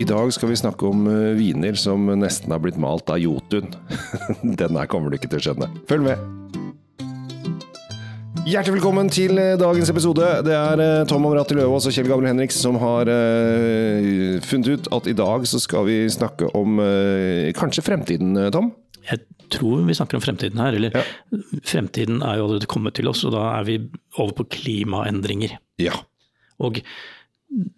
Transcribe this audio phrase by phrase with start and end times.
[0.00, 3.66] I dag skal vi snakke om eh, viner som nesten har blitt malt av Jotun.
[4.60, 5.68] Den her kommer du ikke til å skjønne.
[5.90, 6.22] Følg med!
[8.48, 10.30] Hjertelig velkommen til eh, dagens episode.
[10.48, 13.12] Det er eh, Tom Amrati Løvaas og Kjell Gabriel Henriks som har
[14.48, 16.80] funnet ut at i dag så skal vi snakke om
[17.60, 18.72] kanskje fremtiden, Tom?
[19.04, 20.80] Jeg tror vi snakker om fremtiden her.
[20.80, 20.96] Eller
[21.60, 23.82] fremtiden er jo allerede kommet til oss, og da er vi
[24.16, 25.60] over på klimaendringer.
[25.82, 26.06] Ja.
[26.56, 26.80] Og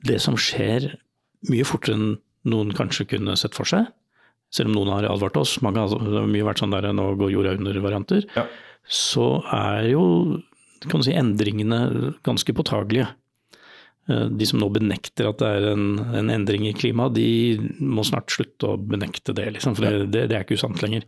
[0.07, 0.93] det som skjer
[1.51, 2.13] mye fortere enn
[2.45, 3.87] noen kanskje kunne sett for seg,
[4.53, 7.57] selv om noen har advart oss, mange har, mye vært sånn der nå går jorda
[7.57, 8.47] under-varianter, Ja.
[8.85, 10.43] så er jo
[10.91, 13.07] kan du si, endringene ganske påtagelige.
[14.11, 15.87] Eh, De som nå benekter at det er en,
[16.19, 20.25] en endring i klimaet, de må snart slutte å benekte det, liksom, for det, det,
[20.33, 21.07] det er ikke usant lenger.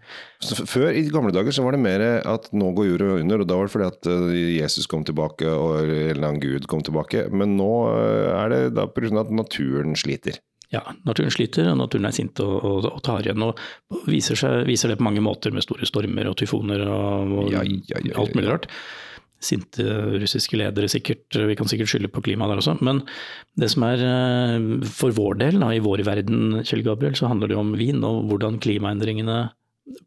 [0.63, 3.59] Før, i gamle dager, så var det mer at nå går jorda under, og da
[3.59, 7.27] var det fordi at eh, Jesus kom tilbake, og en eller annen gud kom tilbake.
[7.35, 9.11] Men nå eh, er det da pga.
[9.25, 10.39] at naturen sliter.
[10.73, 13.43] Ja, naturen sliter, og naturen er sint og, og, og tar igjen.
[13.47, 17.51] Og viser, seg, viser det på mange måter med store stormer og tyfoner og, og
[17.53, 18.71] Ja, ja, ja, ja, alt mulig rart.
[19.43, 19.85] Sinte
[20.23, 22.77] russiske ledere sikkert, vi kan sikkert skylde på klimaet der også.
[22.87, 23.03] Men
[23.61, 27.53] det som er eh, for vår del, da, i vår verden, Kjell Gabriel, så handler
[27.53, 29.43] det om vin og hvordan klimaendringene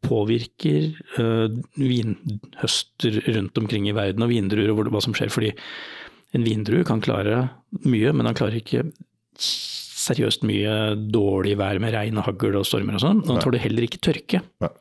[0.02, 0.90] påvirker
[1.22, 5.30] uh, vinhøster rundt omkring i verden og vindruer og hva som skjer.
[5.34, 5.52] Fordi
[6.34, 7.44] en vindrue kan klare
[7.86, 8.88] mye, men han klarer ikke
[9.38, 13.24] seriøst mye dårlig vær med regn og hagl og stormer og sånn.
[13.26, 14.42] Og han tåler heller ikke tørke.
[14.64, 14.74] Nei.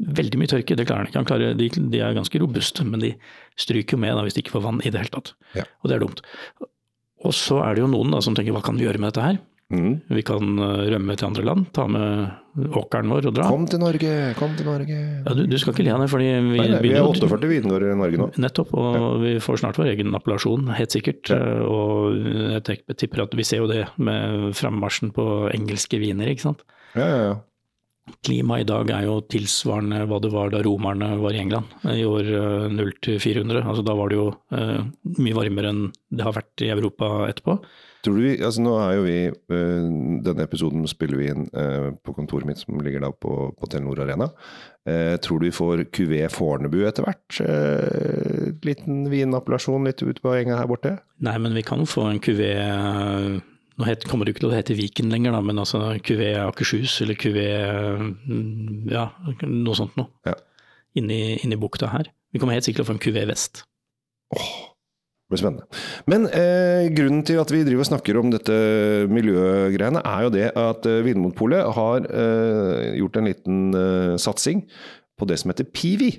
[0.00, 1.20] Veldig mye tørke, det klarer han ikke.
[1.20, 3.14] Han klarer, de, de er ganske robuste, men de
[3.60, 5.34] stryker jo med da, hvis de ikke får vann i det hele tatt.
[5.58, 5.66] Ja.
[5.82, 6.24] Og det er dumt.
[7.20, 9.26] Og så er det jo noen da, som tenker hva kan vi gjøre med dette
[9.26, 9.40] her?
[9.70, 10.00] Mm.
[10.10, 13.50] Vi kan eh, rømme til andre land, ta med åkeren vår og dra.
[13.52, 14.96] Kom til Norge, kom til Norge.
[15.22, 17.50] Ja, du, du skal ikke le av det, fordi vi, Nei, nei, vi er 48
[17.52, 18.26] vingårder i Norge nå.
[18.42, 21.30] Nettopp, og vi får snart vår egen appellasjon, helt sikkert.
[21.30, 21.38] Ja.
[21.70, 22.18] Og
[22.56, 26.66] jeg tipper at vi ser jo det med frammarsjen på engelske viner, ikke sant.
[26.98, 27.38] Ja, ja, ja.
[28.26, 32.06] Klimaet i dag er jo tilsvarende hva det var da romerne var i England, i
[32.06, 33.62] år eh, 0 til 400.
[33.64, 34.80] Altså da var det jo uh,
[35.20, 37.60] mye varmere enn det har vært i Europa etterpå.
[38.00, 39.16] Tror du vi, altså nå er jo vi,
[39.52, 39.88] uh,
[40.24, 44.02] Denne episoden spiller vi inn uh, på kontoret mitt som ligger da på, på Telenor
[44.06, 44.30] Arena.
[44.88, 47.40] Eh, tror du vi får QV Fornebu etter hvert?
[47.44, 50.94] Eh, liten vinappellasjon litt ut på enga her borte?
[51.20, 52.54] Nei, men vi kan få en kuvé
[53.80, 56.20] Nå het, kommer det jo ikke til å hete Viken lenger, da, men altså QV
[56.42, 57.46] Akershus eller kuvé
[57.96, 59.06] mm, Ja,
[59.48, 60.12] noe sånt noe.
[60.28, 60.34] Ja.
[61.00, 62.10] Inni, inni bukta her.
[62.34, 63.62] Vi kommer helt sikkert til å få en QV Vest.
[64.34, 65.80] Det blir spennende.
[66.10, 68.54] Men eh, grunnen til at vi driver og snakker om dette
[69.08, 74.66] miljøgreiene, er jo det at eh, Vinmonopolet har eh, gjort en liten eh, satsing
[75.16, 76.10] på det som heter Piwi.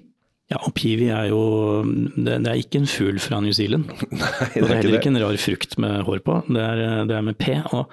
[0.51, 1.44] Ja, og piwi er jo
[1.85, 3.88] det, det er ikke en fugl fra New Zealand.
[4.12, 6.41] Nei, Og det er heller ikke en rar frukt med hår på.
[6.51, 7.56] Det er, det er med P.
[7.72, 7.88] Og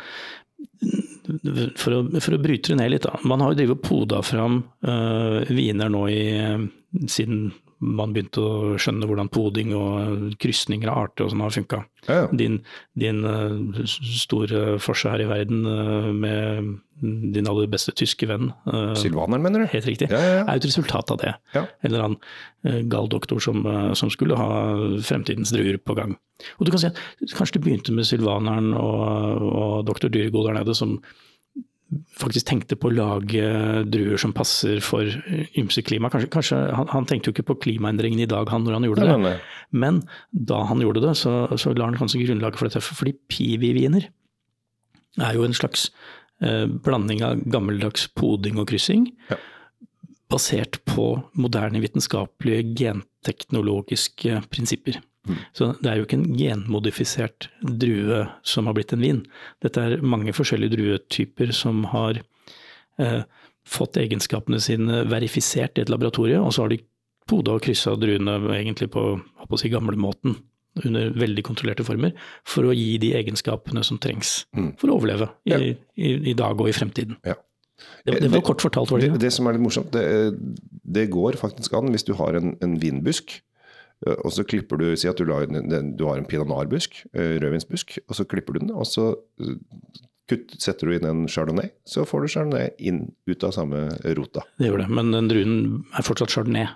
[1.79, 3.21] for å, for å bryte det ned litt, da.
[3.29, 6.23] Man har jo drevet og poda fram uh, viner nå i,
[7.07, 11.81] siden man begynte å skjønne hvordan poding og krysninger av arter og sånn har funka.
[12.09, 12.27] Ja, ja.
[12.41, 12.59] Din,
[12.99, 18.95] din uh, store forse her i verden uh, med din aller beste tyske venn, uh,
[18.99, 19.69] Sylvaneren, mener du?
[19.71, 21.37] helt riktig, Ja, er et resultat av det.
[21.55, 23.63] En eller annen gal doktor som,
[23.95, 24.51] som skulle ha
[25.07, 26.17] fremtidens druer på gang.
[26.59, 26.99] Og du kan si at
[27.35, 30.99] Kanskje det begynte med sylvaneren og, og doktor Dyregod der nede, som
[32.21, 33.45] faktisk tenkte på å lage
[33.89, 36.11] druer som passer for eh, ymse klima.
[36.13, 39.07] Kanskje, kanskje han, han tenkte jo ikke på klimaendringene i dag han, når han gjorde
[39.09, 39.81] det, nei, nei.
[39.85, 42.85] men da han gjorde det, så, så la han kanskje grunnlaget for dette.
[42.85, 44.09] Fordi piwi-viner
[45.25, 45.89] er jo en slags
[46.45, 49.41] eh, blanding av gammeldags poding og kryssing, Ja.
[50.29, 55.01] basert på moderne vitenskapelige genteknologiske prinsipper.
[55.29, 55.39] Mm.
[55.53, 59.23] Så det er jo ikke en genmodifisert drue som har blitt en vin.
[59.65, 62.21] Dette er mange forskjellige druetyper som har
[62.99, 63.23] eh,
[63.69, 66.81] fått egenskapene sine verifisert i et laboratorie, og så har de
[67.29, 70.39] poda og kryssa druene egentlig på, på å si, gamlemåten,
[70.87, 72.13] under veldig kontrollerte former,
[72.47, 74.73] for å gi de egenskapene som trengs Mm.
[74.79, 75.59] for å overleve i, Ja.
[75.99, 77.17] i, i dag og i fremtiden.
[77.27, 77.35] Ja.
[78.07, 79.21] Det, det var kort fortalt, var det Det, ikke?
[79.27, 80.05] det som er litt morsomt, det,
[80.85, 83.43] det går faktisk an hvis du har en, en vinbusk, eh,
[84.07, 87.99] og så klipper du, si at du, lar, du har en pinot noir-busk, eh, rødvinsbusk,
[88.09, 89.09] og så klipper du den, og så
[89.43, 89.57] eh,
[90.31, 93.87] kutt, setter du inn en chardonnay, så får du chardonnay inn ut av samme
[94.19, 94.45] rota.
[94.61, 95.57] Det gjør det, men den druen
[95.99, 96.69] er fortsatt chardonnay.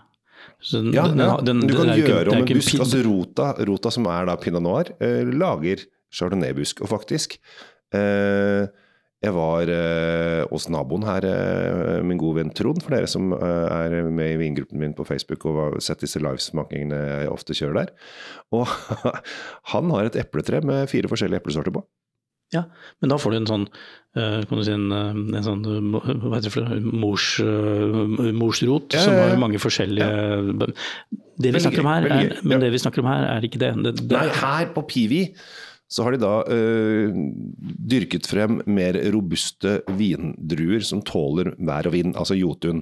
[0.63, 3.53] Så den, Ja, den, den, du kan gjøre ikke- om en busk, pin- altså rota,
[3.71, 6.83] rota som er da pinot noir, eh, lager chardonnay-busk.
[6.83, 7.39] Og faktisk,
[7.95, 8.67] eh,
[9.23, 13.67] jeg var eh, hos naboen her, eh, min gode venn Trond, for dere som eh,
[13.71, 17.85] er med i vingruppen min på Facebook og har sett disse livesmakingene jeg ofte kjører
[17.85, 17.93] der.
[18.59, 18.67] Og
[19.75, 21.85] han har et epletre med fire forskjellige eplesorter på.
[22.53, 22.67] Ja,
[23.01, 23.63] men da får du en sånn
[24.19, 25.63] eh, kan du si en, eh, en sånn
[25.95, 26.03] hva
[26.35, 30.09] heter det for mors, eh, morsrot, Ja, ja, som har mange forskjellige
[31.41, 32.63] Det vi snakker om her, er, men ja.
[32.67, 33.73] det vi snakker om her, er ikke det.
[33.87, 35.23] det, det Nei, her på Pivi
[35.93, 37.13] så har de da øh,
[37.93, 42.81] dyrket frem mer robuste vindruer som tåler vær og vind, altså Jotun.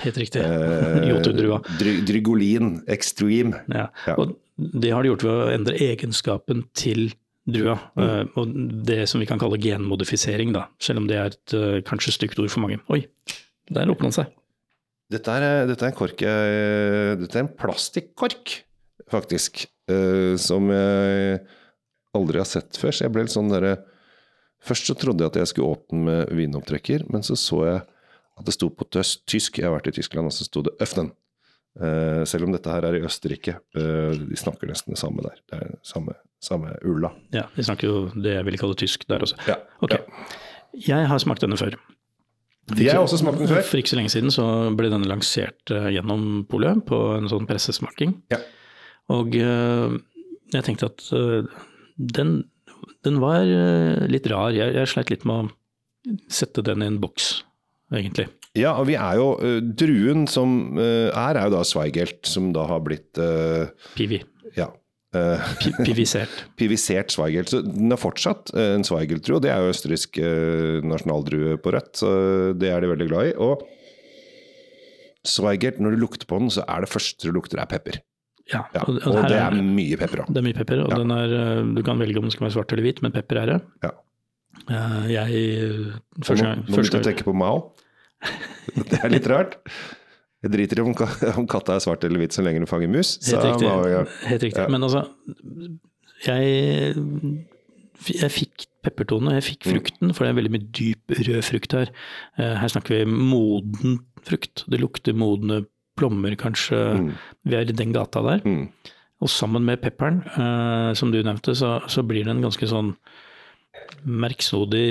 [0.00, 0.40] Helt riktig.
[0.40, 1.58] Eh, Jotundrua.
[1.80, 3.60] Dry, Drygolin Extreme.
[3.72, 3.90] Ja.
[4.08, 4.16] Ja.
[4.22, 7.10] Og det har de gjort ved å endre egenskapen til
[7.46, 7.76] drua.
[7.94, 8.04] Mm.
[8.06, 8.56] eh, Og
[8.88, 10.64] det som vi kan kalle genmodifisering, da.
[10.82, 12.80] Selv om det er et eh, kanskje stygt ord for mange.
[12.92, 13.02] Oi,
[13.68, 14.32] der åpna den seg.
[15.12, 18.56] Dette er, dette er en kork Dette er en plastikkork,
[19.12, 19.66] faktisk.
[19.92, 21.44] øh, som jeg
[22.16, 22.94] aldri har sett før.
[22.94, 23.78] Så jeg ble litt sånn derre
[24.66, 27.82] Først så trodde jeg at jeg skulle åpne med vinopptrekker, men så så jeg
[28.40, 29.60] at det sto på tysk.
[29.60, 31.12] Jeg har vært i Tyskland, og så sto det 'Øfnen'.
[31.76, 33.58] Uh, selv om dette her er i Østerrike.
[33.76, 35.36] Uh, de snakker nesten det samme der.
[35.44, 37.12] Det er samme, samme ulla.
[37.36, 39.36] Ja, de snakker jo det jeg ville kalle tysk der også.
[39.46, 39.60] Ja.
[39.84, 40.00] Ok.
[40.88, 41.76] Jeg har smakt denne før.
[42.74, 43.62] Jeg har også smakt den før.
[43.62, 47.46] For ikke så lenge siden så ble denne lansert eh, gjennom polet på en sånn
[47.46, 48.16] pressesmaking.
[48.32, 48.40] Ja.
[49.14, 49.94] Og eh,
[50.54, 51.46] jeg tenkte at eh,
[51.96, 52.38] den,
[53.06, 54.54] den var eh, litt rar.
[54.56, 57.30] Jeg, jeg sleit litt med å sette den i en boks,
[57.94, 58.28] egentlig.
[58.56, 62.50] Ja, og vi er jo uh, Druen som uh, er, er jo da Zweigelt, som
[62.56, 64.22] da har blitt uh, Pivi.
[64.56, 64.70] Ja.
[65.16, 65.40] Uh,
[65.84, 66.32] Pivisert.
[66.56, 67.52] pivisert Zweigelt.
[67.52, 70.20] Så den er fortsatt en Zweigelt-drue, og det er jo østerriksk
[70.88, 72.10] nasjonaldrue på rødt, så
[72.56, 73.36] det er de veldig glad i.
[73.40, 73.64] Og
[75.26, 78.00] Zweigelt, når du lukter på den, så er det første du lukter, er pepper.
[78.52, 80.28] Ja, Ja, og, og det er mye pepper òg.
[80.30, 80.98] Det er mye pepper, og Ja.
[81.02, 83.40] den er, eh, du kan velge om den skal være svart eller hvit, men pepper
[83.42, 83.60] er det.
[83.82, 83.90] Ja.
[84.70, 85.28] Eh, Jeg
[86.16, 87.72] Nå, gang, nå begynte første jeg å tenke på Mao.
[88.90, 89.56] Det er litt rart.
[90.42, 90.94] Jeg driter i om,
[91.40, 93.16] om katta er svart eller hvit så lenge du fanger mus.
[93.26, 93.66] Helt riktig.
[93.66, 94.06] Jeg.
[94.30, 94.66] Helt riktig.
[94.70, 95.02] Men altså,
[96.26, 96.94] jeg,
[98.14, 99.72] jeg fikk peppertone, jeg fikk Mm.
[99.74, 101.88] frukten, for det er veldig mye dyp rød frukt her.
[102.38, 104.64] Eh, Her snakker vi moden frukt.
[104.70, 105.64] Det lukter modne
[105.96, 106.78] plommer, kanskje.
[107.00, 107.08] Mm.
[107.48, 108.44] Vi er i den gata der.
[108.46, 108.68] Mm.
[109.24, 112.92] Og sammen med pepperen, eh, som du nevnte, så, så blir det en ganske sånn
[114.06, 114.86] merksnodig,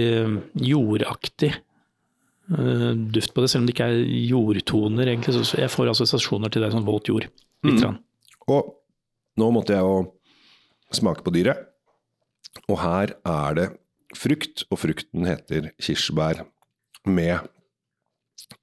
[0.65, 5.35] jordaktig eh, duft på det, selv om det ikke er jordtoner, egentlig.
[5.45, 7.29] Så- jeg får assosiasjoner til det som sånn våt jord.
[7.65, 7.81] Litt.
[7.81, 7.97] Mm.
[8.47, 8.73] Og
[9.37, 10.11] nå måtte jeg jo
[10.93, 11.65] smake på dyret.
[12.69, 13.69] Og her er det
[14.15, 16.45] frukt, og frukten heter kirsebær
[17.05, 17.49] med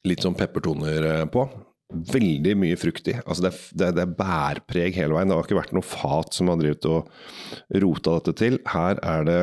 [0.07, 1.47] litt sånn peppertoner eh, på.
[1.93, 3.15] Veldig mye frukt i.
[3.27, 5.29] Altså det, det, det er bærpreg hele veien.
[5.29, 7.11] Det har ikke vært noe fat som har drevet og
[7.85, 8.59] rota dette til.
[8.73, 9.41] Her er det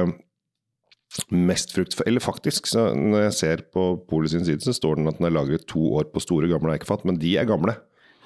[1.34, 1.96] mest frukt.
[2.06, 5.26] Eller faktisk, så når jeg ser på Polet sin side, så står den at den
[5.30, 7.06] er lagret to år på store, gamle eikefat.
[7.10, 7.76] Men de er gamle.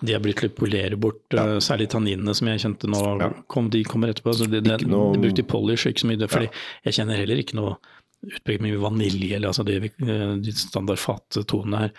[0.04, 1.46] De har blitt litt polere bort, Ja.
[1.56, 3.30] eh, særlig tanninene som jeg kjente nå, Ja.
[3.48, 4.34] kom, de kommer etterpå.
[4.36, 6.18] Så de, de, noe- de brukte polish, ikke så mye.
[6.28, 6.50] fordi Fordi
[6.84, 7.78] jeg kjenner heller ikke noe
[8.24, 11.92] utpreget mye vanilje, eller altså det, vi- eh, de standard fattonene her.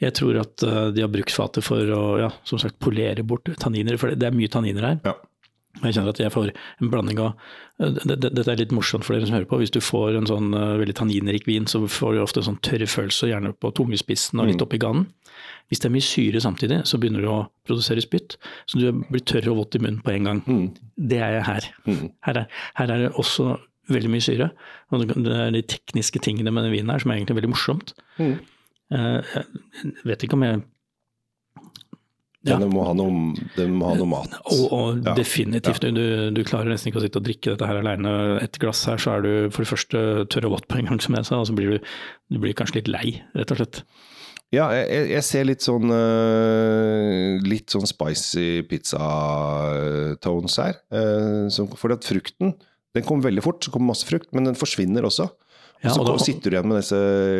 [0.00, 3.44] Jeg tror at eh, de har brukt fatet for å, ja, som sagt, polere bort
[3.58, 5.00] tanniner, for det, det er mye tanniner her.
[5.04, 5.14] Ja.
[5.84, 6.48] Jeg kjenner at jeg får
[6.82, 7.36] en blanding av
[7.78, 9.58] eh, det- det- Dette er litt morsomt for dere som hører på.
[9.62, 12.86] Hvis du får en sånn veldig tanninrik vin, så får du ofte en sånn tørr
[12.90, 14.66] følelse, gjerne på tungespissen og litt Mm.
[14.66, 15.06] oppi ganen.
[15.70, 18.34] Hvis det er mye syre samtidig, så begynner du å produsere spytt.
[18.66, 20.40] Så du blir tørr og våt i munnen på en gang.
[20.42, 20.74] Mm.
[20.98, 21.60] Det er jeg her.
[21.86, 22.12] Mm.
[22.26, 23.58] Her er, her er det også
[23.96, 24.50] veldig mye syre.
[24.92, 27.94] Og det er de tekniske tingene med den vinen her som er egentlig veldig morsomt.
[28.18, 28.36] Mm.
[28.90, 29.34] Eh,
[29.84, 30.62] Jeg vet ikke om jeg
[32.42, 32.56] Ja.
[32.56, 33.10] Den må ha noe,
[33.68, 34.32] må ha noe mat.
[34.48, 35.12] Og, og Ja.
[35.14, 35.82] definitivt.
[35.92, 38.40] Du, du klarer nesten ikke å sitte og drikke dette her alene.
[38.40, 40.00] Et glass her, så er du for det første
[40.32, 41.90] tørr og vått på en gang, som jeg sa, og så blir du,
[42.32, 43.82] du blir kanskje litt lei, rett og slett.
[44.56, 50.80] Ja, jeg, jeg- ser litt sånn øh, Litt sånn spicy pizza-tones her.
[50.90, 52.54] Uh, som, for at frukten
[52.96, 55.28] den kommer veldig fort, så kommer masse frukt, men den forsvinner også.
[55.80, 56.98] Og Ja, så og da- sitter du igjen med disse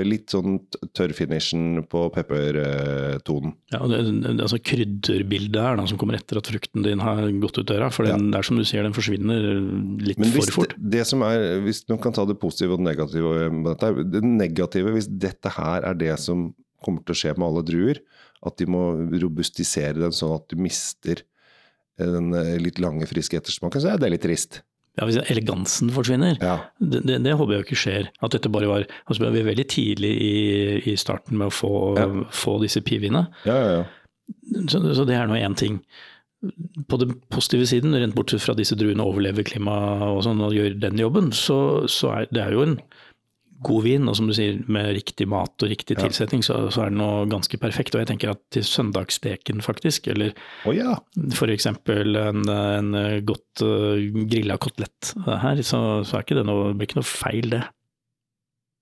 [0.09, 0.55] litt sånn
[0.97, 3.53] tørrfinishen på peppertonen.
[3.73, 7.59] Ja, det, det, altså krydderbildet her da, som kommer etter at frukten din har gått
[7.61, 7.91] ut døra.
[7.93, 9.45] For den, det er som du sier, den forsvinner
[10.01, 10.75] litt hvis for fort.
[10.79, 14.95] det, det som er, hvis man kan ta det positive og det negative det negative,
[14.97, 16.49] hvis dette her er det som
[16.85, 18.01] kommer til å skje med alle druer,
[18.47, 18.87] at de må
[19.21, 21.21] robustisere den sånn at du mister
[22.01, 24.63] den eh, litt lange, friske ettersmaken, så er det litt trist.
[24.99, 26.57] Ja, Hvis elegansen forsvinner, Ja.
[26.81, 28.09] det, det, det håper jeg ikke skjer.
[28.23, 31.71] At dette bare var altså Vi er veldig tidlig i, i starten med å få,
[31.99, 32.07] Ja.
[32.35, 33.29] få disse piviene.
[33.47, 33.85] Ja, ja, ja.
[34.69, 35.81] Så, så det er nå én ting.
[36.89, 39.75] På den positive siden, rent bortsett fra disse druene overlever klima
[40.11, 42.77] og sånn og gjør den jobben, så, så er det er jo en
[43.67, 44.09] god vin.
[44.11, 47.27] Og som du sier, med riktig mat og riktig tilsetning, så, så er det noe
[47.31, 47.95] ganske perfekt.
[47.95, 50.35] Og jeg tenker at til søndagssteken, faktisk, eller
[50.69, 50.97] oh, ja.
[51.35, 51.69] f.eks.
[51.71, 52.95] en, en
[53.29, 54.01] godt uh,
[54.31, 57.65] grilla kotelett her, så, så er ikke det noe, blir ikke noe feil, det.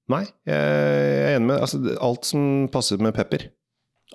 [0.09, 2.43] Nei, jeg er enig med altså, Alt som
[2.73, 3.51] passer med pepper.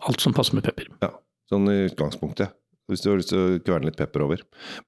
[0.09, 0.89] Alt som passer med pepper.
[1.03, 1.11] Ja,
[1.51, 2.55] sånn i utgangspunktet.
[2.91, 4.41] Hvis du har lyst til å kverne litt pepper over.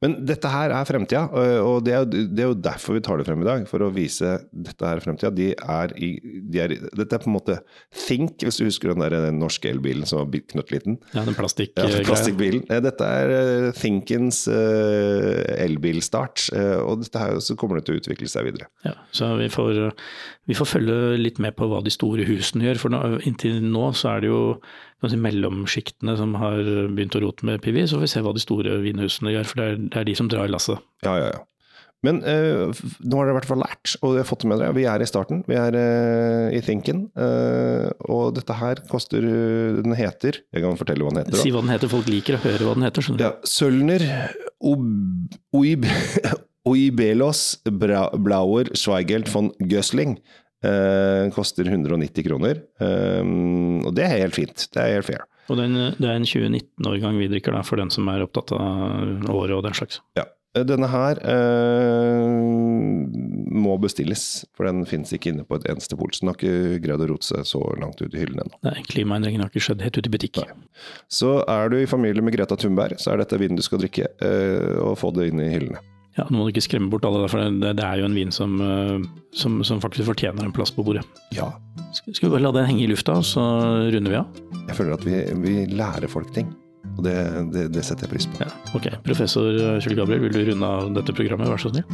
[0.04, 1.30] Men dette her er fremtida,
[1.64, 3.64] og det er, det er, jo derfor vi tar det frem i dag.
[3.70, 5.32] For å vise dette her fremtida.
[5.32, 6.10] De er i,
[6.44, 7.58] de er, dette er på en måte
[7.96, 10.98] Think, hvis du husker den der den norske elbilen som var knøttliten.
[11.16, 12.66] Ja, den plastikk ja, plastikkbilen.
[12.84, 16.50] Dette er uh, Thinkens elbilstart.
[16.84, 18.68] Og dette her så kommer det til å utvikle seg videre.
[18.84, 19.80] Ja, så vi får,
[20.52, 22.82] vi får følge litt med på hva de store husene gjør.
[22.84, 24.42] For nå, inntil nå så er det jo
[25.06, 26.62] si, mellomsjiktene som har
[26.96, 29.50] begynt å rote med Så får vi se hva de store vinhusene gjør.
[29.50, 30.82] For det er, det er de som drar lasset.
[31.06, 31.44] Ja, ja, ja.
[32.06, 32.70] Men uh,
[33.02, 34.76] nå har dere i hvert fall lært, og dere har fått det med dere.
[34.78, 35.42] Vi er i starten.
[35.50, 37.06] Vi er uh, i Thinken.
[37.18, 41.40] Uh, og dette her koster Den heter Jeg kan fortelle hva den heter.
[41.42, 41.92] Si hva den heter.
[41.92, 43.06] Folk liker å høre hva den heter.
[43.06, 43.26] skjønner du.
[43.26, 44.08] Ja, Sølner
[45.56, 45.88] Oib,
[46.70, 50.20] Oibelos Blauer Schweigelt von Gösling.
[50.66, 52.62] Uh, koster 190 kroner.
[52.82, 54.68] Um, og det er helt fint.
[54.74, 55.26] Det er helt fair.
[55.50, 58.24] Og det er en, det er en 2019-årgang vi drikker, da, for den som er
[58.26, 60.02] opptatt av året og den slags.
[60.18, 60.26] Ja.
[60.56, 62.30] Denne her eh,
[63.52, 66.14] må bestilles, for den finnes ikke inne på et eneste pol.
[66.16, 68.62] Så den har ikke greid å rote seg så langt ut i hyllene ennå.
[68.64, 70.40] Nei, klimaendringen har ikke skjedd helt ut i butikk.
[70.46, 70.56] Nei.
[71.12, 74.08] Så er du i familie med Greta Thunberg, så er dette vinen du skal drikke,
[74.24, 75.84] eh, og få det inn i hyllene.
[76.16, 78.32] Ja, Nå må du ikke skremme bort alle, for det, det er jo en vin
[78.32, 78.56] som,
[79.36, 81.04] som, som, faktisk fortjener en plass på bordet.
[81.36, 81.50] Ja.
[81.96, 83.42] Skal vi bare la den henge i lufta, så
[83.94, 84.44] runder vi av?
[84.66, 86.52] Jeg føler at vi, vi lærer folk ting.
[86.96, 87.16] Og det,
[87.52, 88.40] det, det, setter jeg pris på.
[88.44, 88.88] Ja, ok.
[89.04, 91.88] Professor Kjell Gabriel, vil du runde av dette programmet, vær så snill?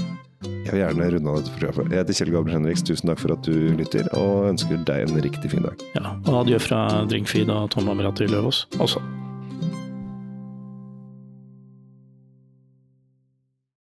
[0.61, 1.95] Jeg vil gjerne runde av dette programmet.
[1.95, 5.23] Jeg heter Kjell Gabriel Henriks, tusen takk for at du lytter, og ønsker deg en
[5.25, 5.87] riktig fin dag.
[5.97, 9.01] Ja, og adjø fra Drinkfeed og Tom Amirati Løvaas også.